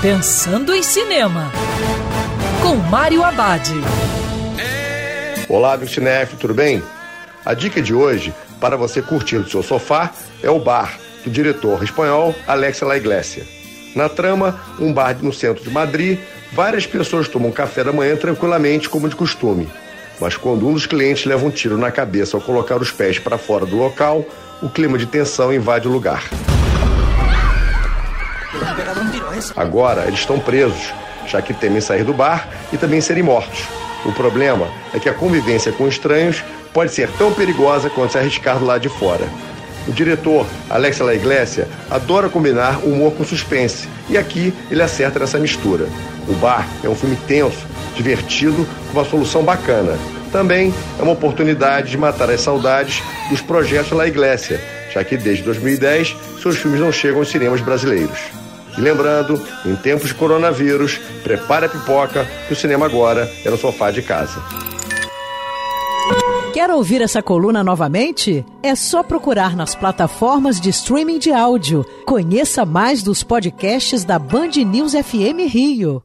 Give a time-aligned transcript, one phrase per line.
[0.00, 1.50] Pensando em Cinema,
[2.62, 3.68] com Mário Abad.
[5.48, 6.80] Olá, meu cinef, tudo bem?
[7.44, 11.82] A dica de hoje, para você curtir do seu sofá, é o bar do diretor
[11.82, 13.42] espanhol Alex La Iglesia.
[13.96, 16.20] Na trama, um bar no centro de Madrid,
[16.52, 19.68] várias pessoas tomam café da manhã tranquilamente, como de costume.
[20.20, 23.36] Mas quando um dos clientes leva um tiro na cabeça ao colocar os pés para
[23.36, 24.24] fora do local,
[24.62, 26.22] o clima de tensão invade o lugar.
[29.56, 30.92] Agora eles estão presos,
[31.26, 33.66] já que temem sair do bar e também serem mortos.
[34.04, 36.42] O problema é que a convivência com estranhos
[36.72, 39.26] pode ser tão perigosa quanto se arriscar do lado de fora.
[39.86, 45.38] O diretor, Alex La Iglesia, adora combinar humor com suspense, e aqui ele acerta nessa
[45.38, 45.88] mistura.
[46.28, 49.98] O Bar é um filme tenso, divertido, com uma solução bacana.
[50.30, 54.60] Também é uma oportunidade de matar as saudades dos projetos La Iglesia,
[54.92, 58.18] já que desde 2010 seus filmes não chegam aos cinemas brasileiros.
[58.78, 63.58] E lembrando, em tempos de coronavírus, prepare a pipoca, que o cinema agora é no
[63.58, 64.40] sofá de casa.
[66.54, 68.46] Quer ouvir essa coluna novamente?
[68.62, 71.84] É só procurar nas plataformas de streaming de áudio.
[72.06, 76.02] Conheça mais dos podcasts da Band News FM Rio.